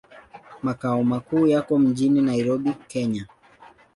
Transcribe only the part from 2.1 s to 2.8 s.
Nairobi,